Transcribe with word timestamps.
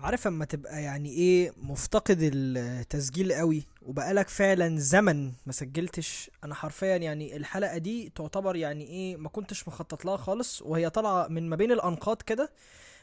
عارف 0.00 0.26
اما 0.26 0.44
تبقى 0.44 0.82
يعني 0.82 1.10
إيه 1.10 1.52
مفتقد 1.56 2.18
التسجيل 2.22 3.32
قوي 3.32 3.66
وبقالك 3.82 4.28
فعلا 4.28 4.78
زمن 4.78 5.32
ما 5.46 5.52
سجلتش. 5.52 6.30
أنا 6.44 6.54
حرفيا 6.54 6.96
يعني 6.96 7.36
الحلقة 7.36 7.78
دي 7.78 8.12
تعتبر 8.14 8.56
يعني 8.56 8.86
إيه 8.86 9.16
ما 9.16 9.28
كنتش 9.28 9.68
مخطط 9.68 10.04
لها 10.04 10.16
خالص 10.16 10.62
وهي 10.62 10.90
طالعة 10.90 11.28
من 11.28 11.48
ما 11.48 11.56
بين 11.56 11.72
الأنقاض 11.72 12.22
كده 12.22 12.52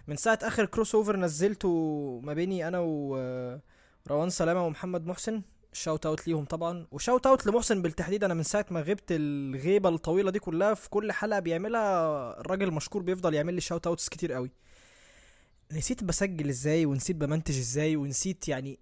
من 0.08 0.16
ساعة 0.16 0.40
آخر 0.44 0.66
crossover 0.66 1.18
نزلته 1.18 1.70
ما 2.24 2.34
بيني 2.34 2.68
أنا 2.68 2.80
وروان 2.80 4.30
سلامة 4.30 4.66
ومحمد 4.66 5.06
محسن. 5.06 5.42
shout 5.74 6.06
out 6.06 6.28
ليهم 6.28 6.46
طبعا. 6.46 6.88
و 6.92 6.98
shout 6.98 7.28
out 7.28 7.46
لمحسن 7.48 7.82
بالتحديد. 7.82 8.24
أنا 8.24 8.34
من 8.34 8.44
ساعة 8.44 8.66
ما 8.72 8.82
غبت 8.82 9.06
الغيبة 9.12 9.90
الطويلة 9.90 10.32
دي 10.32 10.40
كلها 10.40 10.74
في 10.74 10.90
كل 10.90 11.12
حلقة 11.12 11.40
بيعملها 11.40 12.40
الراجل 12.40 12.68
المشكور 12.68 13.02
بيفضل 13.02 13.34
يعمل 13.34 13.54
لي 13.54 13.62
shout 13.62 13.88
outs 13.88 14.10
كتير 14.10 14.34
قوي. 14.34 14.52
نسيت 15.72 16.04
بسجل 16.04 16.50
إزاي 16.50 16.86
ونسيت 16.86 17.16
بمنتج 17.16 17.58
إزاي 17.58 17.96
ونسيت 17.96 18.48
يعني 18.48 18.80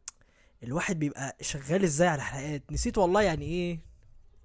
الواحد 0.64 1.00
بيبقى 1.00 1.38
شغال 1.42 1.84
إزاي 1.84 2.08
على 2.08 2.18
الحلقات 2.22 2.64
نسيت 2.72 2.98
والله 2.98 3.22
يعني 3.22 3.46
إيه 3.46 3.80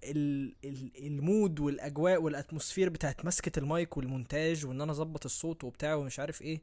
ال 0.04 0.54
ال 0.64 1.06
ال 1.06 1.17
mood 1.17 1.60
والأجواء 1.60 2.22
وال 2.22 2.33
atmosphere 2.33 2.88
بتاعت 2.88 3.24
مسكة 3.24 3.58
المايك 3.58 3.96
والمونتاج 3.96 4.66
وإن 4.66 4.80
أنا 4.80 4.92
أظبط 4.92 5.24
الصوت 5.24 5.64
وبتاع 5.64 5.94
ومش 5.94 6.18
عارف 6.20 6.42
إيه. 6.42 6.60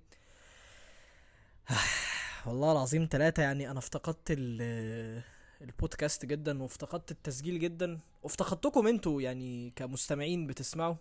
والله 2.45 2.71
العظيم 2.71 3.07
ثلاثة 3.11 3.43
يعني 3.43 3.71
أنا 3.71 3.79
افتقدت 3.79 4.31
ال- 4.31 5.21
البودكاست 5.61 6.25
جدا 6.25 6.63
وافتقدت 6.63 7.11
التسجيل 7.11 7.59
جدا. 7.59 7.99
وافتقدتكم 8.23 8.87
أنتوا 8.87 9.21
يعني 9.21 9.73
كمستمعين 9.75 10.47
بتسمعوا. 10.47 10.95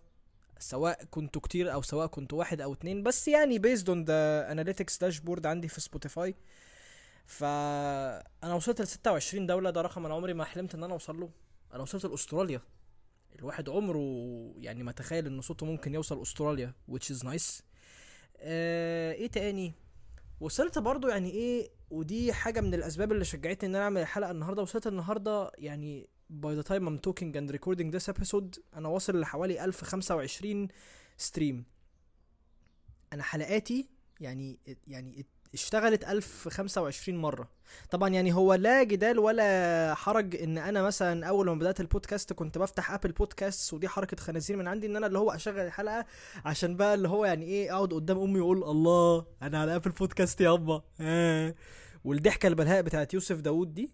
سواء 0.59 1.05
كنتوا 1.05 1.43
كتير 1.43 1.73
أو 1.73 1.83
سواء 1.83 2.07
كنتوا 2.07 2.39
واحد 2.39 2.61
أو 2.61 2.73
اتنين 2.73 3.03
بس 3.03 3.29
يعني 3.29 3.59
based 3.59 3.85
on 3.85 4.07
the 4.07 4.49
analytics 4.55 4.99
dashboard 4.99 5.47
عندي 5.47 5.69
في 5.69 5.81
سبوتيفاي 5.81 6.35
فأنا 7.27 8.55
وصلت 8.55 8.81
ل 8.81 8.87
26 8.87 9.47
دولة 9.47 9.71
ده 9.71 9.81
رقم 9.81 10.07
أنا 10.07 10.15
عمري 10.15 10.35
ما 10.35 10.45
حلمت 10.45 10.75
إن 10.75 10.85
أنا 10.85 10.93
أوصل 10.93 11.21
له. 11.21 11.31
أنا 11.75 11.83
وصلت 11.83 12.07
لأستراليا. 12.07 12.61
الواحد 13.39 13.69
عمره 13.69 14.53
يعني 14.57 14.83
ما 14.83 14.93
تخيل 14.93 15.27
إن 15.27 15.41
صوته 15.41 15.67
ممكن 15.67 15.95
يوصل 15.95 16.23
أستراليا 16.23 16.73
which 16.91 17.15
is 17.17 17.27
nice. 17.27 17.63
آه 18.39 19.13
إيه 19.13 19.27
تاني؟ 19.27 19.73
وصلت 20.41 20.79
برضو 20.79 21.09
يعني 21.09 21.31
إيه 21.31 21.71
ودي 21.91 22.33
حاجة 22.33 22.61
من 22.61 22.75
الأسباب 22.75 23.13
اللي 23.13 23.25
شجعتني 23.25 23.71
إن 23.71 23.75
أنا 23.75 23.85
أعمل 23.85 24.01
الحلقة 24.01 24.31
النهاردة. 24.31 24.63
وصلت 24.63 24.87
النهاردة 24.87 25.51
يعني 25.59 26.09
by 26.31 26.55
the 26.61 26.67
time 26.69 26.87
I'm 26.89 26.99
talking 26.99 27.37
and 27.37 27.51
recording 27.51 27.91
this 27.91 28.09
episode 28.15 28.59
أنا 28.77 28.89
واصل 28.89 29.21
لحوالي 29.21 29.65
1025 29.65 30.69
stream 31.19 31.65
أنا 33.13 33.23
حلقاتي 33.23 33.89
يعني 34.21 34.59
يعني 34.87 35.27
اشتغلت 35.55 36.05
1025 36.05 37.19
مرة. 37.19 37.49
طبعا 37.91 38.09
يعني 38.09 38.33
هو 38.35 38.55
لا 38.55 38.83
جدال 38.83 39.19
ولا 39.19 39.95
حرج 39.95 40.37
إن 40.37 40.59
أنا 40.59 40.83
مثلا 40.83 41.27
أول 41.27 41.47
ما 41.47 41.55
بدأت 41.55 41.81
البودكاست 41.81 42.33
كنت 42.33 42.59
بفتح 42.59 42.91
Apple 42.91 43.13
Podcast 43.13 43.75
ودي 43.75 43.89
حركة 43.89 44.17
خنازير 44.17 44.57
من 44.57 44.69
عندي 44.69 44.87
إن 44.87 44.97
أنا 44.97 45.07
اللي 45.07 45.19
هو 45.19 45.31
أشغل 45.31 45.59
الحلقة 45.61 46.07
عشان 46.45 46.77
بقى 46.77 46.95
اللي 46.95 47.09
هو 47.09 47.25
يعني 47.25 47.45
إيه 47.45 47.75
أقعد 47.77 47.93
قدام 47.95 48.19
أمي 48.19 48.41
وأقول 48.41 48.65
الله 48.65 49.27
أنا 49.43 49.61
على 49.61 49.77
Apple 49.77 49.91
Podcast 49.91 50.41
يابا. 50.41 50.83
آه. 51.01 51.55
والضحكة 52.05 52.47
البلهاء 52.47 52.83
بتاعت 52.83 53.15
يوسف 53.15 53.41
داوود 53.41 53.75
دي 53.75 53.91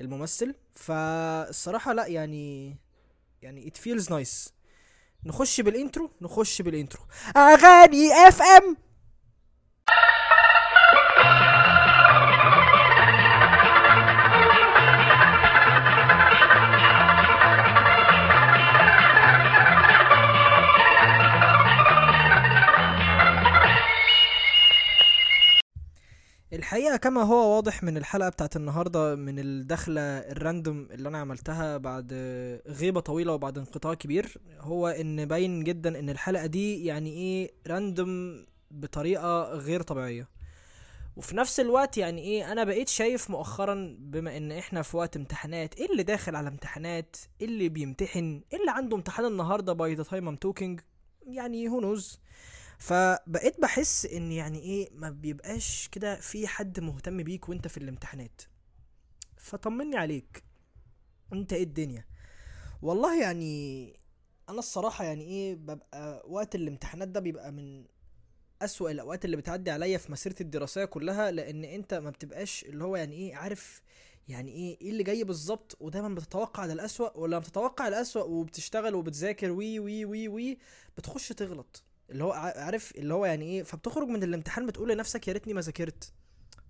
الممثل. 0.00 0.54
فالصراحة 0.72 1.92
لا 1.92 2.06
يعني 2.06 2.76
يعني 3.42 3.70
it 3.72 3.78
feels 3.80 4.04
nice. 4.08 4.50
نخش 5.24 5.60
بال 5.60 5.74
intro 5.74 6.10
نخش 6.20 6.62
بال 6.62 6.73
intro 6.73 7.02
أغاني 7.36 8.12
FM 8.28 8.76
الحقيقة 26.54 26.96
كما 26.96 27.22
هو 27.22 27.56
واضح 27.56 27.82
من 27.82 27.96
الحلقة 27.96 28.28
بتاعت 28.28 28.56
النهاردة 28.56 29.14
من 29.14 29.38
الدخلة 29.38 30.00
ال 30.00 30.13
random 30.13 30.88
اللي 30.90 31.08
أنا 31.08 31.18
عملتها 31.18 31.76
بعد 31.76 32.12
غيبة 32.66 33.00
طويلة 33.00 33.32
وبعد 33.32 33.58
انقطاع 33.58 33.94
كبير 33.94 34.38
هو 34.60 34.88
إن 34.88 35.24
باين 35.24 35.64
جدا 35.64 35.98
إن 35.98 36.10
الحلقة 36.10 36.46
دي 36.46 36.84
يعني 36.84 37.12
إيه 37.12 37.50
random 37.66 38.44
بطريقة 38.70 39.44
غير 39.54 39.82
طبيعية. 39.82 40.28
وفي 41.16 41.36
نفس 41.36 41.60
الوقت 41.60 41.98
يعني 41.98 42.22
إيه 42.22 42.52
أنا 42.52 42.64
بقيت 42.64 42.88
شايف 42.88 43.30
مؤخرا 43.30 43.96
بما 43.98 44.36
إن 44.36 44.52
إحنا 44.52 44.82
في 44.82 44.96
وقت 44.96 45.16
امتحانات 45.16 45.74
إيه 45.74 45.90
اللي 45.92 46.02
داخل 46.02 46.36
على 46.36 46.48
امتحانات؟ 46.48 47.16
إيه 47.40 47.46
اللي 47.46 47.68
بيمتحن؟ 47.68 48.42
إيه 48.52 48.58
اللي 48.60 48.70
عنده 48.70 48.96
امتحان 48.96 49.26
النهاردة 49.26 49.72
by 49.72 49.94
the 49.94 50.02
time 50.02 50.28
I'm 50.28 50.36
talking 50.36 50.80
يعني 51.26 51.68
who 51.68 51.80
knows 51.80 52.20
فبقيت 52.78 53.60
بحس 53.60 54.06
إن 54.06 54.32
يعني 54.32 54.58
إيه 54.58 54.88
ما 54.92 55.10
بيبقاش 55.10 55.88
كده 55.92 56.20
في 56.20 56.46
حد 56.46 56.80
مهتم 56.80 57.22
بيك 57.22 57.48
وأنت 57.48 57.68
في 57.68 57.76
الامتحانات. 57.78 58.42
فطمني 59.36 59.96
عليك. 59.96 60.44
أنت 61.32 61.52
إيه 61.52 61.62
الدنيا؟ 61.62 62.04
والله 62.82 63.20
يعني 63.22 63.84
أنا 64.48 64.58
الصراحة 64.58 65.04
يعني 65.04 65.24
إيه 65.24 65.54
ببقى 65.54 66.22
وقت 66.28 66.54
الامتحانات 66.54 67.08
ده 67.08 67.20
بيبقى 67.20 67.52
من 67.52 67.84
أسوأ 68.62 68.90
الأوقات 68.90 69.24
اللي 69.24 69.36
بتعدي 69.36 69.70
عليا 69.70 69.98
في 69.98 70.12
مسيرتي 70.12 70.42
الدراسية 70.44 70.84
كلها 70.84 71.30
لأن 71.30 71.64
أنت 71.64 71.94
ما 71.94 72.10
بتبقاش 72.10 72.64
اللي 72.64 72.84
هو 72.84 72.96
يعني 72.96 73.14
إيه 73.16 73.34
عارف 73.36 73.82
يعني 74.28 74.52
إيه 74.52 74.80
إيه 74.80 74.90
اللي 74.90 75.02
جاي 75.02 75.24
بالظبط 75.24 75.76
ودايما 75.80 76.08
بتتوقع 76.14 76.66
ده 76.66 76.72
الأسوأ 76.72 77.16
ولما 77.16 77.38
بتتوقع 77.38 77.88
الأسوأ 77.88 78.22
وبتشتغل 78.22 78.94
وبتذاكر 78.94 79.50
وي 79.50 79.78
وي 79.78 80.04
وي 80.04 80.28
وي 80.28 80.58
بتخش 80.98 81.28
تغلط. 81.28 81.82
اللي 82.10 82.24
هو 82.24 82.32
عارف 82.32 82.92
اللي 82.96 83.14
هو 83.14 83.26
يعني 83.26 83.44
إيه 83.44 83.62
فبتخرج 83.62 84.08
من 84.08 84.22
الامتحان 84.22 84.66
بتقول 84.66 84.88
لنفسك 84.90 85.28
يا 85.28 85.32
ريتني 85.32 85.54
ما 85.54 85.60
ذاكرت. 85.60 86.12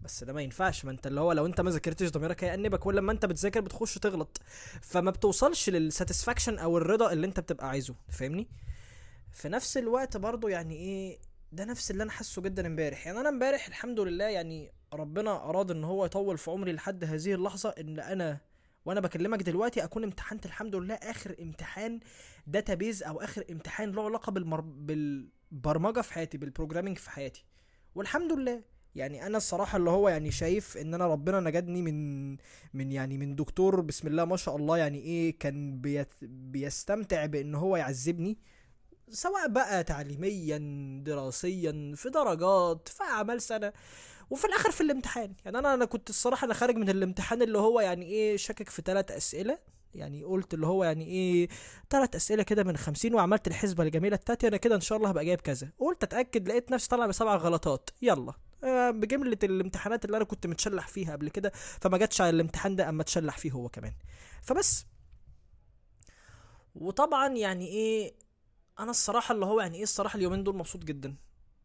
بس 0.01 0.25
ده 0.25 0.33
ما 0.33 0.43
ينفعش 0.43 0.85
ما 0.85 0.91
انت 0.91 1.07
اللي 1.07 1.21
هو 1.21 1.33
لو 1.33 1.47
انت 1.47 1.61
ما 1.61 1.71
ذاكرتش 1.71 2.11
ضميرك 2.11 2.45
هيأنبك. 2.45 2.87
ولا 2.87 3.01
لما 3.01 3.13
انت 3.13 3.27
بتذاكر 3.27 3.61
بتخش 3.61 3.95
تغلط. 3.99 4.41
فما 4.83 5.11
بتوصلش 5.11 5.71
لل 5.71 5.83
satisfaction 5.83 6.59
أو 6.59 6.79
الرضا 6.79 7.13
اللي 7.13 7.27
انت 7.27 7.41
بتبقى 7.41 7.69
عايزه 7.69 7.95
فاهمني؟ 8.09 8.49
في 9.33 9.49
نفس 9.49 9.77
الوقت 9.77 10.17
برضو 10.17 10.49
يعني 10.49 10.75
إيه 10.77 11.19
ده 11.53 11.65
نفس 11.65 11.91
اللي 11.91 12.03
أنا 12.03 12.11
حاسه 12.11 12.43
جدا 12.43 12.67
امبارح. 12.67 13.07
يعني 13.07 13.21
أنا 13.21 13.29
امبارح 13.29 13.67
الحمد 13.67 14.01
لله 14.01 14.25
يعني 14.25 14.73
ربنا 14.93 15.49
أراد 15.49 15.71
إن 15.71 15.85
هو 15.85 16.05
يطول 16.05 16.39
في 16.39 16.51
عمري 16.51 16.73
لحد 16.73 17.05
هذه 17.05 17.35
اللحظة 17.35 17.75
إن 17.81 18.01
أنا 18.01 18.39
وأنا 18.85 19.01
بكلمك 19.01 19.43
دلوقتي 19.43 19.85
أكون 19.85 20.05
امتحنت 20.05 20.47
الحمد 20.47 20.77
لله 20.77 20.95
آخر 20.95 21.37
امتحان 21.43 22.01
database 22.47 23.03
أو 23.03 23.21
آخر 23.21 23.45
امتحان 23.51 23.93
له 23.93 24.05
علاقة 24.05 24.33
بالمر... 24.33 24.61
بالبرمجة 24.61 26.01
في 26.01 26.13
حياتي 26.13 26.39
بال 26.39 26.48
programming 26.48 26.99
في 26.99 27.11
حياتي. 27.11 27.45
والحمد 27.95 28.33
لله. 28.33 28.63
يعني 28.95 29.27
أنا 29.27 29.37
الصراحة 29.37 29.77
اللي 29.77 29.91
هو 29.91 30.09
يعني 30.09 30.31
شايف 30.31 30.77
إن 30.77 30.95
أنا 30.95 31.07
ربنا 31.07 31.41
نجدني 31.41 31.83
من 31.83 32.31
من 32.75 32.93
يعني 32.93 33.19
من 33.19 33.35
دكتور 33.37 33.81
بسم 33.81 34.09
الله 34.09 34.25
ما 34.25 34.37
شاء 34.37 34.57
الله 34.57 34.79
يعني 34.79 34.99
إيه 34.99 35.39
كان 35.39 35.81
بيت 35.81 36.09
بيستمتع 36.23 37.27
بإن 37.27 37.55
هو 37.55 37.77
يعذبني. 37.77 38.39
سواء 39.11 39.49
بقى 39.49 39.85
تعليميا 39.85 40.59
دراسيا 41.05 41.93
في 41.97 42.11
درجات 42.11 42.89
في 42.89 43.03
أعمال 43.03 43.43
سنة 43.43 43.73
وفي 44.31 44.45
الآخر 44.45 44.71
في 44.71 44.81
الامتحان. 44.81 45.35
يعني 45.45 45.59
أنا 45.59 45.75
أنا 45.75 45.85
كنت 45.85 46.11
الصراحة 46.11 46.45
أنا 46.45 46.55
خارج 46.55 46.77
من 46.77 46.89
الامتحان 46.89 47.43
اللي 47.43 47.59
هو 47.59 47.81
يعني 47.81 48.07
إيه 48.07 48.37
شاكك 48.37 48.69
في 48.71 48.83
ثلاث 48.83 49.11
أسئلة. 49.13 49.59
يعني 49.95 50.25
قلت 50.25 50.55
اللي 50.55 50.67
هو 50.67 50.85
يعني 50.85 51.07
إيه 51.07 51.49
ثلاث 51.91 52.17
أسئلة 52.17 52.43
كده 52.43 52.65
من 52.65 52.77
خمسين 52.77 53.15
وعملت 53.15 53.49
الحسبة 53.49 53.85
الجميلة 53.85 54.17
بتاعتي 54.17 54.49
أنا 54.49 54.57
كده 54.57 54.75
إن 54.75 54.81
شاء 54.81 54.99
الله 54.99 55.09
هبقى 55.09 55.25
جايب 55.25 55.41
كذا. 55.41 55.69
قلت 55.79 56.03
أتأكد 56.03 56.49
لقيت 56.49 56.71
نفسي 56.71 56.89
طالع 56.89 57.07
بسبع 57.07 57.37
غلطات. 57.37 57.91
يلا. 58.03 58.33
آه، 58.65 58.91
بجملة 58.91 59.39
الامتحانات 59.43 60.05
اللي 60.05 60.17
أنا 60.17 60.25
كنت 60.25 60.47
متشلح 60.47 60.89
فيها 60.89 61.13
قبل 61.13 61.29
كده 61.29 61.53
فما 61.81 61.99
جاتش 61.99 62.21
على 62.21 62.31
الامتحان 62.31 62.77
ده 62.77 62.89
أما 62.89 63.03
اتشلح 63.03 63.39
فيه 63.39 63.53
هو 63.53 63.69
كمان. 63.69 63.93
فبس. 64.43 64.87
وطبعا 66.75 67.29
يعني 67.29 67.69
إيه 67.69 68.15
أنا 68.79 68.91
الصراحة 68.91 69.35
اللي 69.35 69.47
هو 69.47 69.61
يعني 69.61 69.77
إيه 69.77 69.83
الصراحة 69.83 70.17
اليومين 70.17 70.45
دول 70.45 70.57
مبسوط 70.57 70.85
جدا. 70.85 71.17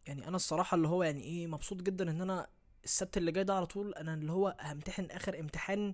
يعني 0.08 0.28
أنا 0.28 0.36
الصراحة 0.36 0.76
اللي 0.76 0.88
هو 0.88 1.04
يعني 1.04 1.24
إيه 1.24 1.48
مبسوط 1.48 1.82
جدا 1.82 2.12
إن 2.12 2.22
أنا 2.22 2.48
السبت 2.84 3.18
اللي 3.18 3.32
جاي 3.32 3.44
ده 3.44 3.54
على 3.56 3.66
طول 3.66 3.94
أنا 3.94 4.14
اللي 4.14 4.32
هو 4.32 4.56
همتحن 4.62 5.06
آخر 5.12 5.40
امتحان 5.40 5.94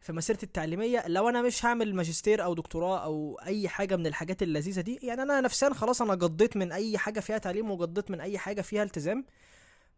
في 0.00 0.12
مسيرتي 0.12 0.46
التعليمية. 0.46 1.04
لو 1.08 1.28
أنا 1.28 1.42
مش 1.42 1.64
هعمل 1.64 1.94
ماجستير 1.94 2.44
أو 2.44 2.54
دكتوراه 2.54 3.04
أو 3.04 3.40
أي 3.46 3.68
حاجة 3.68 3.96
من 3.96 4.06
الحاجات 4.06 4.42
اللذيذة 4.42 4.80
دي 4.80 4.98
يعني 5.02 5.22
أنا 5.22 5.40
نفسيا 5.40 5.74
خلاص 5.74 6.02
أنا 6.02 6.12
قضيت 6.12 6.56
من 6.56 6.72
أي 6.72 6.98
حاجة 6.98 7.20
فيها 7.20 7.38
تعليم 7.38 7.70
وقضيت 7.70 8.10
من 8.10 8.20
أي 8.20 8.38
حاجة 8.38 8.62
فيها 8.62 8.82
التزام 8.82 9.24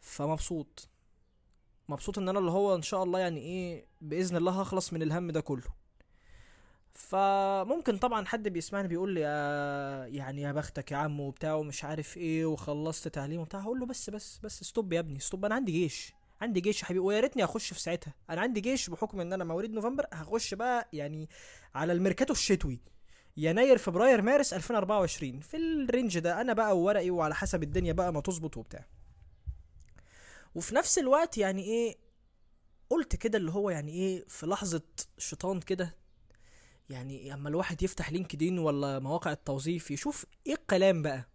فمبسوط. 0.01 0.89
مبسوط 1.89 2.19
إن 2.19 2.29
أنا 2.29 2.39
اللي 2.39 2.51
هو 2.51 2.75
إن 2.75 2.83
شاء 2.83 3.03
الله 3.03 3.19
يعني 3.19 3.41
إيه 3.41 3.87
بإذن 4.01 4.37
الله 4.37 4.61
هخلص 4.61 4.93
من 4.93 5.03
الهم 5.03 5.31
ده 5.31 5.41
كله. 5.41 5.78
فممكن 6.99 7.99
طبعا 7.99 8.27
حد 8.27 8.49
بيسمعني 8.49 8.89
بيقول 8.89 9.13
لي 9.15 9.21
يا 9.21 10.07
يعني 10.07 10.43
يا 10.43 10.53
بختك 10.53 10.93
يا 10.93 10.97
عم 10.97 11.21
وبتاع 11.21 11.55
ومش 11.55 11.85
عارف 11.85 12.17
إيه 12.17 12.47
وخلصت 12.47 13.09
تعليم 13.09 13.41
وبتاع. 13.41 13.61
هقول 13.61 13.81
له 13.81 13.87
بس 13.87 14.11
بس 14.11 14.39
بس 14.43 14.65
stop 14.65 14.93
يا 14.93 15.01
ابني 15.01 15.21
stop 15.21 15.45
أنا 15.45 15.55
عندي 15.55 15.73
جيش 15.73 16.13
عندي 16.41 16.61
جيش 16.61 16.81
يا 16.81 16.87
حبيبي 16.87 17.01
ويا 17.05 17.21
ريتني 17.21 17.45
اخش 17.45 17.73
في 17.73 17.81
ساعتها. 17.81 18.15
أنا 18.31 18.41
عندي 18.41 18.61
جيش 18.61 18.91
بحكم 18.91 19.21
إن 19.21 19.33
أنا 19.33 19.45
مواليد 19.45 19.73
نوفمبر 19.73 20.07
هخش 20.13 20.55
بقى 20.55 20.89
يعني 20.93 21.29
على 21.75 21.93
الميركاتو 21.93 22.33
الشتوي 22.33 22.81
يناير 23.37 23.79
فبراير 23.79 24.23
مارس 24.23 24.55
2024 24.55 25.41
في 25.41 25.57
ال 25.57 25.67
range 25.67 26.19
ده 26.19 26.41
أنا 26.41 26.53
بقى 26.53 26.79
وورقي 26.79 27.11
وعلى 27.11 27.35
حسب 27.35 27.63
الدنيا 27.63 27.93
بقى 27.93 28.13
ما 28.13 28.21
تظبط 28.21 28.57
وبتاع. 28.57 28.87
وفي 30.55 30.75
نفس 30.75 30.99
الوقت 30.99 31.39
يعني 31.39 31.63
إيه 31.63 31.97
قلت 32.91 33.17
كده 33.17 33.39
اللي 33.39 33.53
هو 33.53 33.71
يعني 33.71 33.93
إيه 33.93 34.25
في 34.29 34.47
لحظة 34.47 34.83
شيطان 35.19 35.61
كده 35.61 35.98
يعني 36.91 37.35
أما 37.35 37.49
الواحد 37.49 37.83
يفتح 37.83 38.13
LinkedIn 38.13 38.59
ولا 38.59 38.99
مواقع 38.99 39.33
التوظيف 39.33 39.91
يشوف 39.91 40.27
إيه 40.47 40.55
الكلام 40.55 41.03
بقى؟ 41.03 41.29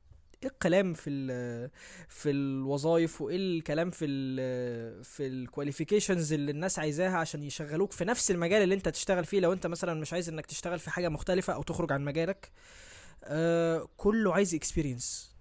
إيه 0.43 0.49
الكلام 0.49 0.93
في 0.93 1.09
ال 1.09 1.69
في 2.09 2.29
الوظائف 2.31 3.21
وإيه 3.21 3.37
الكلام 3.37 3.91
في 3.91 4.05
ال 4.05 5.03
في 5.03 5.27
ال 5.27 5.34
qualifications 5.34 6.33
اللي 6.33 6.51
الناس 6.51 6.79
عايزاها 6.79 7.17
عشان 7.17 7.43
يشغلوك 7.43 7.91
في 7.91 8.05
نفس 8.05 8.31
المجال 8.31 8.61
اللي 8.63 8.75
أنت 8.75 8.89
تشتغل 8.89 9.25
فيه 9.25 9.39
لو 9.39 9.53
أنت 9.53 9.67
مثلا 9.67 9.93
مش 9.93 10.13
عايز 10.13 10.29
إنك 10.29 10.45
تشتغل 10.45 10.79
في 10.79 10.89
حاجة 10.89 11.09
مختلفة 11.09 11.53
أو 11.53 11.63
تخرج 11.63 11.91
عن 11.91 12.05
مجالك 12.05 12.51
آه 13.23 13.87
كله 13.97 14.33
عايز 14.33 14.55
experience 14.55 15.33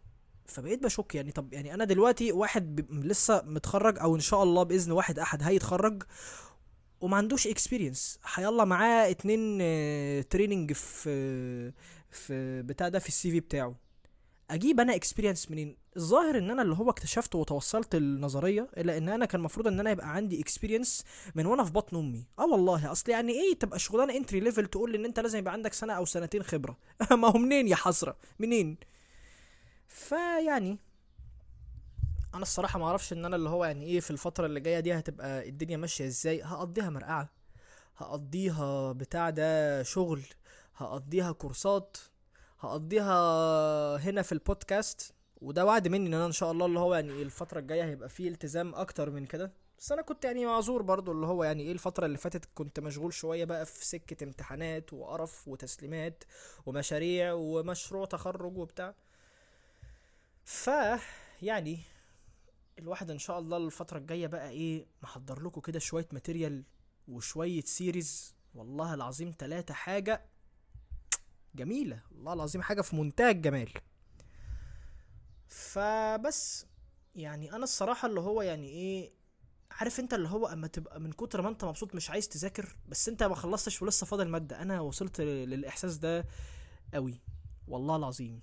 فبقيت 0.46 0.82
بشك 0.82 1.14
يعني 1.14 1.32
طب 1.32 1.52
يعني 1.52 1.74
أنا 1.74 1.84
دلوقتي 1.84 2.32
واحد 2.32 2.86
لسه 2.90 3.42
متخرج 3.46 3.98
أو 3.98 4.14
إن 4.14 4.20
شاء 4.20 4.42
الله 4.42 4.62
بإذن 4.62 4.92
واحد 4.92 5.18
أحد 5.18 5.42
هيتخرج 5.42 6.02
وما 7.02 7.16
عندوش 7.16 7.46
experience 7.46 8.18
هيلا 8.34 8.64
معاه 8.64 9.10
اتنين 9.10 9.58
training 10.28 10.72
في 10.72 11.72
في 12.10 12.62
بتاع 12.62 12.88
ده 12.88 12.98
في 12.98 13.08
ال 13.08 13.30
CV 13.30 13.40
بتاعه. 13.40 13.74
أجيب 14.50 14.80
أنا 14.80 14.94
experience 14.94 15.50
منين؟ 15.50 15.76
الظاهر 15.96 16.38
إن 16.38 16.50
أنا 16.50 16.62
اللي 16.62 16.74
هو 16.76 16.90
اكتشفته 16.90 17.38
وتوصلت 17.38 17.94
النظرية 17.94 18.68
إلا 18.76 18.98
إن 18.98 19.08
أنا 19.08 19.26
كان 19.26 19.40
المفروض 19.40 19.66
إن 19.66 19.80
أنا 19.80 19.90
يبقى 19.90 20.14
عندي 20.14 20.40
experience 20.40 21.04
من 21.34 21.46
وأنا 21.46 21.64
في 21.64 21.72
بطن 21.72 21.96
أمي. 21.96 22.26
آه 22.38 22.46
والله 22.46 22.92
أصل 22.92 23.10
يعني 23.10 23.32
إيه 23.32 23.54
تبقى 23.58 23.78
شغلانة 23.78 24.16
entry 24.16 24.40
level 24.40 24.66
تقول 24.66 24.94
إن 24.94 25.04
أنت 25.04 25.20
لازم 25.20 25.38
يبقى 25.38 25.52
عندك 25.52 25.72
سنة 25.72 25.92
أو 25.92 26.04
سنتين 26.04 26.42
خبرة؟ 26.42 26.76
ما 27.10 27.28
هو 27.28 27.38
منين 27.38 27.68
يا 27.68 27.76
حسرة؟ 27.76 28.16
منين؟ 28.38 28.76
فيعني 29.88 30.78
أنا 32.34 32.42
الصراحة 32.42 32.78
ما 32.78 32.86
أعرفش 32.86 33.12
إن 33.12 33.24
أنا 33.24 33.36
اللي 33.36 33.48
هو 33.48 33.64
يعني 33.64 33.86
إيه 33.86 34.00
في 34.00 34.10
الفترة 34.10 34.46
اللي 34.46 34.60
جاية 34.60 34.80
دي 34.80 34.92
هتبقى 34.98 35.48
الدنيا 35.48 35.76
ماشية 35.76 36.06
إزاي. 36.06 36.42
هقضيها 36.42 36.90
مرقعة. 36.90 37.28
هقضيها 37.96 38.92
بتاع 38.92 39.30
ده 39.30 39.82
شغل. 39.82 40.22
هقضيها 40.76 41.32
كورسات. 41.32 41.96
هقضيها 42.60 43.96
هنا 43.96 44.22
في 44.22 44.32
البودكاست. 44.32 45.14
وده 45.40 45.64
وعد 45.66 45.88
مني 45.88 46.06
إن 46.08 46.14
أنا 46.14 46.26
إن 46.26 46.32
شاء 46.32 46.52
الله 46.52 46.66
اللي 46.66 46.78
هو 46.78 46.94
يعني 46.94 47.22
الفترة 47.22 47.58
الجاية 47.58 47.84
هيبقى 47.84 48.08
فيه 48.08 48.28
التزام 48.28 48.74
أكتر 48.74 49.10
من 49.10 49.26
كده. 49.26 49.52
بس 49.78 49.92
أنا 49.92 50.02
كنت 50.02 50.24
يعني 50.24 50.46
معذور 50.46 50.82
برضو 50.82 51.12
اللي 51.12 51.26
هو 51.26 51.44
يعني 51.44 51.62
إيه 51.62 51.72
الفترة 51.72 52.06
اللي 52.06 52.18
فاتت 52.18 52.48
كنت 52.54 52.80
مشغول 52.80 53.12
شوية 53.12 53.44
بقى 53.44 53.66
في 53.66 53.86
سكة 53.86 54.24
امتحانات 54.24 54.92
وقرف 54.92 55.48
وتسليمات 55.48 56.24
ومشاريع 56.66 57.32
ومشروع 57.32 58.04
تخرج 58.04 58.58
وبتاع. 58.58 58.94
ف 60.44 60.70
يعني 61.42 61.80
الواحد 62.78 63.10
إن 63.10 63.18
شاء 63.18 63.38
الله 63.38 63.56
الفترة 63.56 63.98
الجاية 63.98 64.26
بقى 64.26 64.48
إيه 64.50 64.86
محضر 65.02 65.42
لكم 65.42 65.60
كده 65.60 65.78
شوية 65.78 66.08
material 66.12 66.64
وشوية 67.08 67.62
series 67.62 68.34
والله 68.54 68.94
العظيم 68.94 69.34
ثلاثة 69.38 69.74
حاجة 69.74 70.24
جميلة. 71.54 72.02
والله 72.10 72.32
العظيم 72.32 72.62
حاجة 72.62 72.80
في 72.80 72.96
منتهى 72.96 73.30
الجمال. 73.30 73.72
فبس 75.48 76.66
يعني 77.14 77.52
أنا 77.52 77.64
الصراحة 77.64 78.08
اللي 78.08 78.20
هو 78.20 78.42
يعني 78.42 78.68
إيه 78.68 79.12
عارف 79.70 80.00
أنت 80.00 80.14
اللي 80.14 80.28
هو 80.28 80.46
أما 80.46 80.66
تبقى 80.66 81.00
من 81.00 81.12
كتر 81.12 81.42
ما 81.42 81.48
أنت 81.48 81.64
مبسوط 81.64 81.94
مش 81.94 82.10
عايز 82.10 82.28
تذاكر 82.28 82.76
بس 82.88 83.08
أنت 83.08 83.22
ما 83.22 83.34
خلصتش 83.34 83.82
ولسه 83.82 84.06
فاضل 84.06 84.28
مادة. 84.28 84.62
أنا 84.62 84.80
وصلت 84.80 85.20
للإحساس 85.20 85.96
ده 85.96 86.26
قوي 86.94 87.20
والله 87.68 87.96
العظيم. 87.96 88.42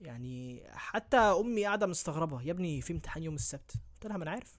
يعني 0.00 0.64
حتى 0.70 1.16
أمي 1.16 1.64
قاعدة 1.64 1.86
مستغربة 1.86 2.42
يا 2.42 2.52
ابني 2.52 2.80
في 2.80 2.92
امتحان 2.92 3.22
يوم 3.22 3.34
السبت؟ 3.34 3.72
قلت 3.94 4.06
لها 4.06 4.16
ما 4.16 4.22
أنا 4.22 4.30
عارف. 4.30 4.58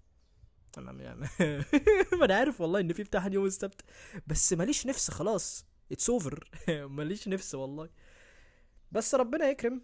أنا 0.78 0.92
ما 2.20 2.26
أنا 2.26 2.36
عارف 2.36 2.62
والله 2.62 2.80
إن 2.80 2.94
في 2.94 3.02
امتحان 3.02 3.34
يوم 3.34 3.46
السبت 3.46 3.82
بس 4.28 4.54
ماليش 4.54 4.86
نفس 4.88 5.12
خلاص 5.12 5.66
it's 5.92 6.10
over 6.10 6.50
ماليش 6.98 7.28
نفس 7.28 7.56
والله. 7.56 7.90
بس 8.92 9.16
ربنا 9.16 9.46
يكرم. 9.50 9.82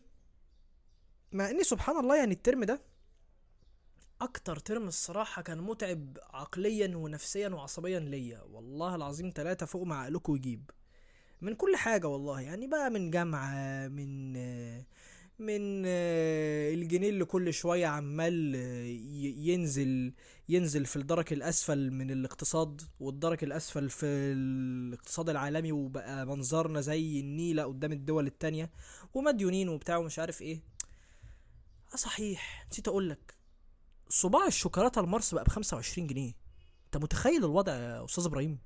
مع 1.31 1.49
إني 1.49 1.63
سبحان 1.63 1.97
الله 1.99 2.15
يعني 2.17 2.33
الترم 2.33 2.63
ده 2.63 2.81
أكتر 4.21 4.55
ترم 4.59 4.87
الصراحة 4.87 5.41
كان 5.41 5.61
متعب 5.61 6.17
عقليا 6.33 6.97
ونفسيا 6.97 7.49
وعصبيا 7.49 7.99
ليا. 7.99 8.41
والله 8.41 8.95
العظيم 8.95 9.31
ثلاثة 9.35 9.65
فوق 9.65 9.83
ما 9.83 9.95
عقلكوا 9.95 10.37
يجيب. 10.37 10.71
من 11.41 11.55
كل 11.55 11.75
حاجة 11.75 12.07
والله 12.07 12.41
يعني 12.41 12.67
بقى 12.67 12.89
من 12.89 13.11
جامعة 13.11 13.87
من 13.87 14.33
من 15.45 15.85
الجنيه 15.85 17.09
اللي 17.09 17.25
كل 17.25 17.53
شوية 17.53 17.87
عمال 17.87 18.55
ينزل 19.47 20.13
ينزل 20.49 20.85
في 20.85 20.95
الدرك 20.95 21.33
الأسفل 21.33 21.91
من 21.91 22.11
الاقتصاد 22.11 22.81
والدرك 22.99 23.43
الأسفل 23.43 23.89
في 23.89 24.05
الاقتصاد 24.05 25.29
العالمي 25.29 25.71
وبقى 25.71 26.25
منظرنا 26.25 26.81
زي 26.81 27.19
النيلة 27.19 27.63
قدام 27.63 27.91
الدول 27.91 28.27
التانية 28.27 28.71
ومديونين 29.13 29.69
وبتاع 29.69 29.97
ومش 29.97 30.19
عارف 30.19 30.41
إيه. 30.41 30.61
آه 31.93 31.95
صحيح. 31.95 32.67
نسيت 32.71 32.87
أقول 32.87 33.09
لك 33.09 33.33
صباع 34.09 34.47
الشوكولاتة 34.47 35.01
المارس 35.01 35.33
بقى 35.33 35.43
ب 35.43 35.47
25 35.47 36.07
جنيه. 36.07 36.33
أنت 36.85 37.03
متخيل 37.03 37.45
الوضع 37.45 37.73
يا 37.75 38.05
أستاذ 38.05 38.25
إبراهيم؟ 38.25 38.59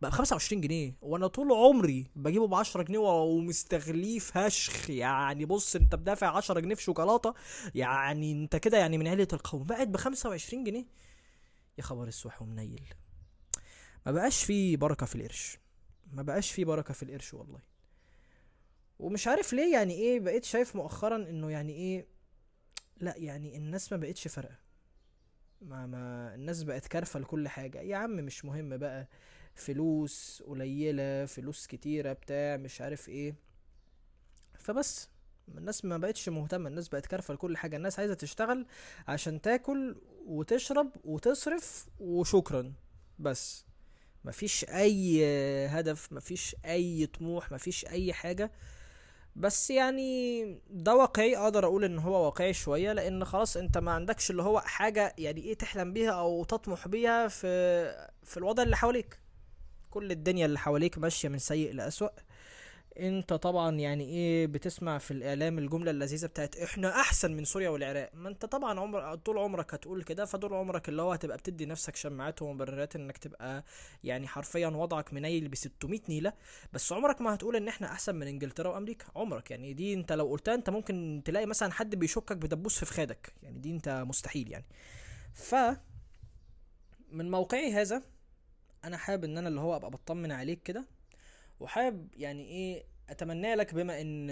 بقى 0.00 0.10
ب 0.10 0.14
25 0.14 0.60
جنيه 0.60 0.94
وأنا 1.02 1.26
طول 1.26 1.52
عمري 1.52 2.10
بجيبه 2.16 2.46
ب 2.46 2.54
10 2.54 2.82
جنيه 2.82 2.98
ومستغليه 2.98 4.18
فشخ. 4.18 4.90
يعني 4.90 5.44
بص 5.44 5.76
أنت 5.76 5.94
بدافع 5.94 6.36
10 6.36 6.60
جنيه 6.60 6.74
في 6.74 6.82
شوكولاتة 6.82 7.34
يعني 7.74 8.32
أنت 8.32 8.56
كده 8.56 8.78
يعني 8.78 8.98
من 8.98 9.08
عيلة 9.08 9.28
القوم. 9.32 9.64
بقت 9.64 9.88
ب 9.88 9.96
25 9.96 10.64
جنيه. 10.64 10.84
يا 11.78 11.82
خبر 11.82 12.08
السوح 12.08 12.42
ومنيل. 12.42 12.94
ما 14.06 14.12
بقاش 14.12 14.44
فيه 14.44 14.76
بركة 14.76 15.06
في 15.06 15.14
القرش. 15.14 15.58
ما 16.12 16.22
بقاش 16.22 16.52
فيه 16.52 16.64
بركة 16.64 16.94
في 16.94 17.02
القرش 17.02 17.34
والله. 17.34 17.60
ومش 18.98 19.26
عارف 19.28 19.52
ليه 19.52 19.72
يعني 19.72 19.94
إيه 19.94 20.20
بقيت 20.20 20.44
شايف 20.44 20.76
مؤخرا 20.76 21.16
إنه 21.16 21.50
يعني 21.50 21.72
إيه 21.72 22.06
لأ 23.00 23.14
يعني 23.16 23.56
الناس 23.56 23.92
ما 23.92 23.98
بقتش 23.98 24.28
فارقة. 24.28 24.56
ما 25.60 25.86
ما 25.86 26.34
الناس 26.34 26.62
بقت 26.62 26.86
كارفة 26.86 27.20
لكل 27.20 27.48
حاجة. 27.48 27.80
يا 27.80 27.96
عم 27.96 28.10
مش 28.10 28.44
مهم 28.44 28.76
بقى. 28.76 29.08
فلوس 29.56 30.42
قليلة 30.46 31.24
فلوس 31.26 31.66
كتيرة 31.66 32.12
بتاع 32.12 32.56
مش 32.56 32.80
عارف 32.80 33.08
إيه. 33.08 33.34
فبس 34.58 35.08
الناس 35.58 35.84
ما 35.84 35.98
بقتش 35.98 36.28
مهتمة 36.28 36.68
الناس 36.68 36.88
بقت 36.88 37.06
كارفة 37.06 37.34
لكل 37.34 37.56
حاجة. 37.56 37.76
الناس 37.76 37.98
عايزة 37.98 38.14
تشتغل 38.14 38.66
عشان 39.08 39.40
تاكل 39.40 39.96
وتشرب 40.26 40.90
وتصرف 41.04 41.86
وشكرا. 42.00 42.72
بس 43.18 43.64
مفيش 44.24 44.64
أي 44.64 45.24
هدف 45.66 46.12
مفيش 46.12 46.56
أي 46.64 47.06
طموح 47.06 47.52
مفيش 47.52 47.86
أي 47.86 48.12
حاجة. 48.12 48.52
بس 49.36 49.70
يعني 49.70 50.44
ده 50.70 50.94
واقعي 50.96 51.36
أقدر 51.36 51.64
أقول 51.64 51.84
إن 51.84 51.98
هو 51.98 52.24
واقعي 52.24 52.52
شوية. 52.52 52.92
لأن 52.92 53.24
خلاص 53.24 53.56
أنت 53.56 53.78
ما 53.78 53.90
عندكش 53.92 54.30
اللي 54.30 54.42
هو 54.42 54.60
حاجة 54.60 55.14
يعني 55.18 55.40
إيه 55.40 55.54
تحلم 55.54 55.92
بيها 55.92 56.10
أو 56.12 56.44
تطمح 56.44 56.88
بيها 56.88 57.28
في 57.28 57.46
في 58.22 58.36
الوضع 58.36 58.62
اللي 58.62 58.76
حواليك. 58.76 59.18
كل 59.96 60.10
الدنيا 60.10 60.46
اللي 60.46 60.58
حواليك 60.58 60.98
ماشية 60.98 61.28
من 61.28 61.38
سيء 61.38 61.72
لأسوأ. 61.74 62.08
انت 62.98 63.32
طبعا 63.32 63.76
يعني 63.76 64.04
إيه 64.04 64.46
بتسمع 64.46 64.98
في 64.98 65.10
الإعلام 65.10 65.58
الجملة 65.58 65.90
اللذيذة 65.90 66.26
بتاعت 66.26 66.56
إحنا 66.56 67.00
أحسن 67.00 67.32
من 67.32 67.44
سوريا 67.44 67.68
والعراق. 67.68 68.10
ما 68.14 68.28
انت 68.28 68.44
طبعا 68.46 68.80
عمر 68.80 69.14
طول 69.14 69.38
عمرك 69.38 69.74
هتقول 69.74 70.02
كده 70.02 70.24
فطول 70.24 70.54
عمرك 70.54 70.88
اللي 70.88 71.02
هو 71.02 71.12
هتبقى 71.12 71.36
بتدي 71.36 71.66
نفسك 71.66 71.96
شماعات 71.96 72.42
ومبررات 72.42 72.96
إنك 72.96 73.18
تبقى 73.18 73.64
يعني 74.04 74.26
حرفيا 74.28 74.68
وضعك 74.68 75.12
منيل 75.14 75.48
ب 75.48 75.54
600 75.54 76.00
نيلة. 76.08 76.32
بس 76.72 76.92
عمرك 76.92 77.20
ما 77.20 77.34
هتقول 77.34 77.56
إن 77.56 77.68
إحنا 77.68 77.86
أحسن 77.92 78.14
من 78.16 78.26
إنجلترا 78.26 78.68
وأمريكا. 78.68 79.06
عمرك 79.16 79.50
يعني 79.50 79.72
دي 79.74 79.94
انت 79.94 80.12
لو 80.12 80.26
قلتها 80.30 80.54
انت 80.54 80.70
ممكن 80.70 81.22
تلاقي 81.24 81.46
مثلا 81.46 81.72
حد 81.72 81.94
بيشكك 81.94 82.36
بدبوس 82.36 82.78
في 82.78 82.86
فخادك 82.86 83.32
يعني 83.42 83.58
دي 83.58 83.70
انت 83.70 83.88
مستحيل 84.06 84.50
يعني. 84.52 84.66
ف 85.34 85.54
من 87.12 87.30
موقعي 87.30 87.72
هذا 87.72 88.02
أنا 88.86 88.96
حابب 88.96 89.24
إن 89.24 89.38
أنا 89.38 89.48
اللي 89.48 89.60
هو 89.60 89.76
أبقى 89.76 89.90
بطمن 89.90 90.32
عليك 90.32 90.62
كده 90.62 90.84
وحابب 91.60 92.08
يعني 92.16 92.48
إيه 92.48 92.84
أتمنى 93.10 93.54
لك 93.54 93.74
بما 93.74 94.00
إن 94.00 94.26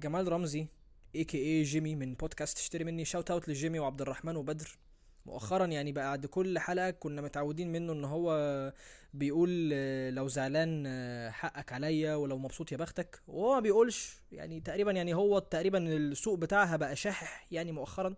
جمال 0.00 0.32
رمزي 0.32 0.66
a.k.a. 1.16 1.62
جيمي 1.62 1.94
من 1.96 2.14
بودكاست 2.14 2.56
تشتري 2.56 2.84
مني 2.84 3.04
shout 3.04 3.30
out 3.30 3.48
لجيمي 3.48 3.78
وعبد 3.78 4.00
الرحمن 4.00 4.36
وبدر. 4.36 4.78
مؤخرا 5.26 5.66
يعني 5.66 5.92
بعد 5.92 6.26
كل 6.26 6.58
حلقة 6.58 6.90
كنا 6.90 7.22
متعودين 7.22 7.72
منه 7.72 7.92
إن 7.92 8.04
هو 8.04 8.72
بيقول 9.14 9.70
لو 10.14 10.28
زعلان 10.28 10.88
حقك 11.32 11.72
عليا 11.72 12.14
ولو 12.14 12.38
مبسوط 12.38 12.72
يا 12.72 12.76
بختك 12.76 13.22
وهو 13.28 13.54
ما 13.54 13.60
بيقولش. 13.60 14.16
يعني 14.32 14.60
تقريبا 14.60 14.92
يعني 14.92 15.14
هو 15.14 15.38
تقريبا 15.38 15.78
السوق 15.78 16.38
بتاعها 16.38 16.76
بقى 16.76 16.96
شاحح 16.96 17.46
يعني 17.50 17.72
مؤخرا. 17.72 18.14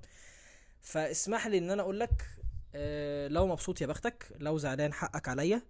فاسمح 0.80 1.46
لي 1.46 1.58
إن 1.58 1.70
أنا 1.70 1.82
أقول 1.82 2.00
لك 2.00 2.26
آه، 2.74 3.28
لو 3.28 3.46
مبسوط 3.46 3.80
يا 3.80 3.86
بختك 3.86 4.26
لو 4.38 4.58
زعلان 4.58 4.92
حقك 4.92 5.28
عليا. 5.28 5.62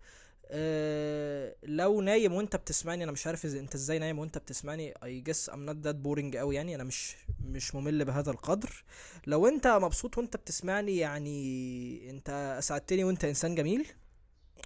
آه، 0.54 1.54
لو 1.62 2.00
نايم 2.00 2.32
وانت 2.32 2.56
بتسمعني 2.56 3.04
أنا 3.04 3.12
مش 3.12 3.26
عارف 3.26 3.44
إذا 3.44 3.60
أنت 3.60 3.74
إزاي 3.74 3.98
نايم 3.98 4.18
وانت 4.18 4.38
بتسمعني. 4.38 4.94
I 4.94 5.30
guess 5.30 5.52
I'm 5.52 5.68
not 5.68 5.86
that 5.86 5.96
boring 6.06 6.36
قوي 6.36 6.54
يعني 6.56 6.74
أنا 6.74 6.84
مش 6.84 7.16
مش 7.44 7.74
ممل 7.74 8.04
بهذا 8.04 8.30
القدر. 8.30 8.84
لو 9.26 9.48
انت 9.48 9.66
مبسوط 9.66 10.18
وانت 10.18 10.36
بتسمعني 10.36 10.96
يعني 10.96 12.10
انت 12.10 12.56
أسعدتني 12.58 13.04
وانت 13.04 13.24
إنسان 13.24 13.54
جميل. 13.54 13.86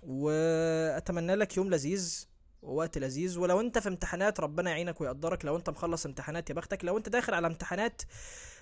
وأتمنى 0.02 1.34
لك 1.34 1.56
يوم 1.56 1.70
لذيذ 1.70 2.26
ووقت 2.62 2.98
لذيذ. 2.98 3.38
ولو 3.38 3.60
انت 3.60 3.78
في 3.78 3.88
امتحانات 3.88 4.40
ربنا 4.40 4.70
يعينك 4.70 5.00
ويقدرك. 5.00 5.44
لو 5.44 5.56
انت 5.56 5.70
مخلص 5.70 6.06
امتحانات 6.06 6.50
يا 6.50 6.54
بختك 6.54 6.84
لو 6.84 6.98
انت 6.98 7.08
داخل 7.08 7.34
على 7.34 7.46
امتحانات 7.46 8.02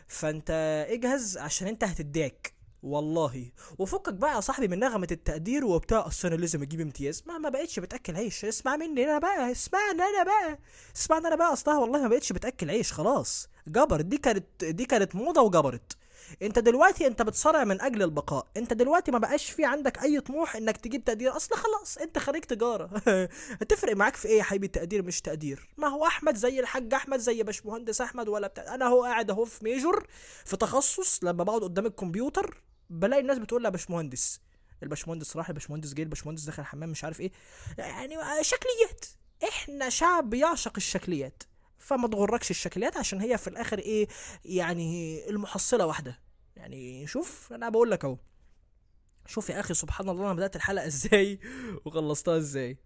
فانت 0.08 0.50
اجهز 0.90 1.38
عشان 1.38 1.68
انت 1.68 1.84
هتداك 1.84 2.53
والله. 2.84 3.50
وفكك 3.78 4.14
بقى 4.14 4.34
يا 4.34 4.40
صاحبي 4.40 4.68
من 4.68 4.78
نغمة 4.78 5.08
التقدير 5.10 5.64
وبتاع 5.64 6.06
أصل 6.06 6.28
أنا 6.28 6.36
لازم 6.36 6.62
أجيب 6.62 6.80
امتياز. 6.80 7.22
ما 7.26 7.38
ما 7.38 7.48
بقتش 7.48 7.78
بتأكل 7.78 8.16
عيش. 8.16 8.44
اسمع 8.44 8.76
مني 8.76 9.04
أنا 9.04 9.18
بقى. 9.18 9.52
اسمعني 9.52 10.02
أنا 10.02 10.22
بقى. 10.24 10.58
اسمعني 10.96 11.26
أنا 11.26 11.36
بقى 11.36 11.52
اصلها 11.52 11.78
والله 11.78 12.02
ما 12.02 12.08
بقتش 12.08 12.32
بتأكل 12.32 12.70
عيش. 12.70 12.92
خلاص. 12.92 13.48
جبرت. 13.66 14.04
دي 14.04 14.16
كانت 14.18 14.64
دي 14.64 14.84
كانت 14.84 15.14
موضة 15.14 15.42
وجبرت. 15.42 15.96
أنت 16.42 16.58
دلوقتي 16.58 17.06
أنت 17.06 17.22
بتصارع 17.22 17.64
من 17.64 17.80
أجل 17.80 18.02
البقاء. 18.02 18.46
أنت 18.56 18.72
دلوقتي 18.72 19.10
ما 19.10 19.18
بقاش 19.18 19.50
في 19.50 19.64
عندك 19.64 20.02
أي 20.02 20.20
طموح 20.20 20.56
إنك 20.56 20.76
تجيب 20.76 21.04
تقدير. 21.04 21.36
أصل 21.36 21.54
خلاص. 21.56 21.98
أنت 21.98 22.18
خريج 22.18 22.42
تجارة. 22.44 22.90
هتفرق 23.60 23.96
معاك 23.96 24.16
في 24.16 24.28
إيه 24.28 24.38
يا 24.38 24.42
حبيبي؟ 24.42 24.68
تقدير 24.68 25.02
مش 25.02 25.20
تقدير. 25.20 25.68
ما 25.76 25.88
هو 25.88 26.06
أحمد 26.06 26.36
زي 26.36 26.60
الحاج 26.60 26.94
أحمد 26.94 27.18
زي 27.18 27.42
باشمهندس 27.42 28.00
أحمد 28.00 28.28
ولا 28.28 28.46
بتاع. 28.46 28.74
أنا 28.74 28.86
هو 28.86 29.04
قاعد 29.04 29.30
أهو 29.30 29.44
في 29.44 29.64
ميجور 29.64 30.06
في 30.44 30.56
تخصص 30.56 31.24
لما 31.24 31.44
بقعد 31.44 31.60
قدام 31.62 31.86
الكمبيوتر. 31.86 32.62
بلاقي 32.94 33.20
الناس 33.22 33.38
بتقول 33.38 33.62
لي 33.62 33.66
يا 33.66 33.70
باشمهندس. 33.70 34.40
الباشمهندس 34.82 35.36
راح 35.36 35.48
الباشمهندس 35.48 35.94
جه 35.94 36.02
الباشمهندس 36.02 36.44
دخل 36.44 36.62
الحمام 36.62 36.88
مش 36.88 37.04
عارف 37.04 37.20
إيه. 37.20 37.32
يعني 37.78 38.14
شكليات. 38.40 39.06
إحنا 39.48 39.88
شعب 39.88 40.30
بيعشق 40.30 40.72
الشكليات. 40.76 41.42
فما 41.78 42.08
تغركش 42.08 42.50
الشكليات 42.50 42.96
عشان 42.96 43.20
هي 43.20 43.38
في 43.38 43.48
الآخر 43.48 43.78
إيه 43.78 44.08
يعني 44.44 45.20
المحصلة 45.30 45.86
واحدة. 45.86 46.20
يعني 46.56 47.06
شوف 47.06 47.52
أنا 47.52 47.68
بقول 47.68 47.90
لك 47.90 48.04
أهو. 48.04 48.18
شوف 49.26 49.50
يا 49.50 49.60
أخي 49.60 49.74
سبحان 49.74 50.08
الله 50.08 50.24
أنا 50.24 50.34
بدأت 50.34 50.56
الحلقة 50.56 50.86
إزاي 50.92 51.40
وخلصتها 51.84 52.36
إزاي. 52.36 52.78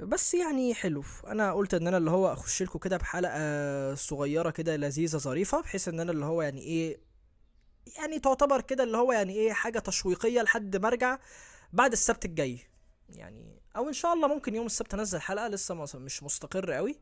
بس 0.00 0.34
يعني 0.34 0.74
حلو. 0.74 1.04
أنا 1.26 1.52
قلت 1.52 1.74
إن 1.74 1.86
أنا 1.86 1.96
اللي 1.96 2.10
هو 2.10 2.32
أخش 2.32 2.62
لكم 2.62 2.78
كده 2.78 2.96
بحلقة 2.96 3.94
صغيرة 3.94 4.50
كده 4.50 4.76
لذيذة 4.76 5.16
ظريفة 5.16 5.60
بحيث 5.60 5.88
إن 5.88 6.00
أنا 6.00 6.12
اللي 6.12 6.24
هو 6.24 6.42
يعني 6.42 6.60
إيه 6.60 6.98
يعني 7.98 8.18
تعتبر 8.18 8.60
كده 8.60 8.84
اللي 8.84 8.96
هو 8.96 9.12
يعني 9.12 9.32
إيه 9.32 9.52
حاجة 9.52 9.78
تشويقية 9.78 10.42
لحد 10.42 10.76
ما 10.76 10.88
أرجع 10.88 11.18
بعد 11.72 11.92
السبت 11.92 12.24
الجاي. 12.24 12.58
يعني 13.08 13.62
أو 13.76 13.88
إن 13.88 13.92
شاء 13.92 14.12
الله 14.12 14.28
ممكن 14.28 14.54
يوم 14.54 14.66
السبت 14.66 14.94
أنزل 14.94 15.20
حلقة 15.20 15.48
لسه 15.48 15.74
مش 15.98 16.22
مستقر 16.22 16.72
قوي 16.72 16.98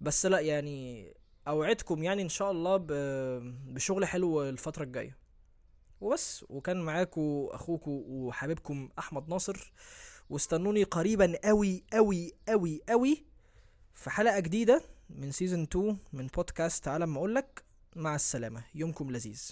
بس 0.00 0.26
لأ 0.26 0.40
يعني 0.40 1.08
أوعدكم 1.48 2.02
يعني 2.02 2.22
إن 2.22 2.28
شاء 2.28 2.50
الله 2.50 2.76
بشغل 3.66 4.06
حلو 4.06 4.42
الفترة 4.42 4.84
الجاية. 4.84 5.18
وبس 6.00 6.44
وكان 6.48 6.80
معاكم 6.80 7.48
اخوكم 7.50 7.90
وحبيبكم 7.90 8.88
أحمد 8.98 9.28
ناصر. 9.28 9.72
واستنوني 10.30 10.82
قريبا 10.82 11.38
قوي 11.44 11.84
قوي 11.92 12.32
قوي 12.48 12.82
قوي 12.88 13.24
في 13.94 14.10
حلقة 14.10 14.40
جديدة 14.40 14.82
من 15.10 15.30
سيزون 15.30 15.62
2 15.62 15.98
من 16.12 16.26
بودكاست 16.26 16.84
تعالى 16.84 17.06
ما 17.06 17.18
أقولك. 17.18 17.64
مع 17.96 18.14
السلامة. 18.14 18.64
يومكم 18.74 19.10
لذيذ. 19.10 19.50